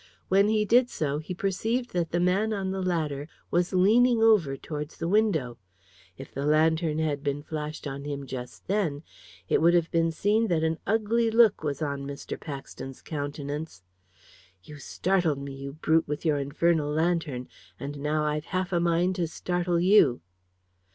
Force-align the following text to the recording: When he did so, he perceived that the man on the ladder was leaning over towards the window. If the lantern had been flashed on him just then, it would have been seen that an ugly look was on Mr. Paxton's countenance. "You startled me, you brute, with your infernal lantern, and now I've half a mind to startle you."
When 0.29 0.47
he 0.47 0.65
did 0.65 0.89
so, 0.89 1.19
he 1.19 1.35
perceived 1.35 1.91
that 1.93 2.09
the 2.11 2.19
man 2.19 2.53
on 2.53 2.71
the 2.71 2.81
ladder 2.81 3.27
was 3.51 3.71
leaning 3.71 4.19
over 4.23 4.57
towards 4.57 4.97
the 4.97 5.07
window. 5.07 5.59
If 6.17 6.33
the 6.33 6.43
lantern 6.47 6.97
had 6.97 7.21
been 7.23 7.43
flashed 7.43 7.85
on 7.85 8.03
him 8.03 8.25
just 8.25 8.65
then, 8.67 9.03
it 9.47 9.61
would 9.61 9.75
have 9.75 9.91
been 9.91 10.11
seen 10.11 10.47
that 10.47 10.63
an 10.63 10.79
ugly 10.87 11.29
look 11.29 11.63
was 11.63 11.83
on 11.83 12.07
Mr. 12.07 12.39
Paxton's 12.39 13.03
countenance. 13.03 13.83
"You 14.63 14.77
startled 14.79 15.37
me, 15.37 15.53
you 15.53 15.73
brute, 15.73 16.07
with 16.07 16.25
your 16.25 16.39
infernal 16.39 16.89
lantern, 16.89 17.47
and 17.79 17.99
now 17.99 18.23
I've 18.25 18.45
half 18.45 18.73
a 18.73 18.79
mind 18.79 19.17
to 19.17 19.27
startle 19.27 19.79
you." 19.79 20.21